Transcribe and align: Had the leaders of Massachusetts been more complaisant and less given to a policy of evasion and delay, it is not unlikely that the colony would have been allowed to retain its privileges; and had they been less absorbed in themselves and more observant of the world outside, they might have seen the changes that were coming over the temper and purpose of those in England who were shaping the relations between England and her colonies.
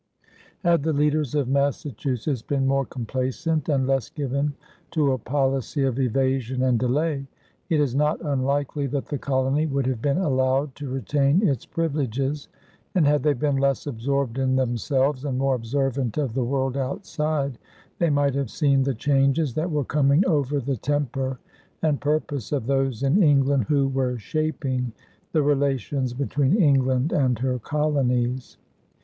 Had 0.63 0.81
the 0.81 0.93
leaders 0.93 1.35
of 1.35 1.47
Massachusetts 1.47 2.41
been 2.41 2.65
more 2.65 2.85
complaisant 2.87 3.69
and 3.69 3.85
less 3.85 4.09
given 4.09 4.55
to 4.89 5.11
a 5.11 5.17
policy 5.19 5.83
of 5.83 5.99
evasion 5.99 6.63
and 6.63 6.79
delay, 6.79 7.27
it 7.69 7.79
is 7.79 7.93
not 7.93 8.19
unlikely 8.25 8.87
that 8.87 9.05
the 9.05 9.19
colony 9.19 9.67
would 9.67 9.85
have 9.85 10.01
been 10.01 10.17
allowed 10.17 10.73
to 10.73 10.89
retain 10.89 11.47
its 11.47 11.67
privileges; 11.67 12.47
and 12.95 13.05
had 13.05 13.21
they 13.21 13.33
been 13.33 13.57
less 13.57 13.85
absorbed 13.85 14.39
in 14.39 14.55
themselves 14.55 15.23
and 15.23 15.37
more 15.37 15.53
observant 15.53 16.17
of 16.17 16.33
the 16.33 16.43
world 16.43 16.75
outside, 16.75 17.59
they 17.99 18.09
might 18.09 18.33
have 18.33 18.49
seen 18.49 18.81
the 18.81 18.95
changes 18.95 19.53
that 19.53 19.69
were 19.69 19.85
coming 19.85 20.25
over 20.25 20.59
the 20.59 20.77
temper 20.77 21.37
and 21.83 22.01
purpose 22.01 22.51
of 22.51 22.65
those 22.65 23.03
in 23.03 23.21
England 23.21 23.65
who 23.65 23.87
were 23.87 24.17
shaping 24.17 24.91
the 25.31 25.43
relations 25.43 26.11
between 26.11 26.55
England 26.59 27.13
and 27.13 27.37
her 27.37 27.59
colonies. 27.59 28.57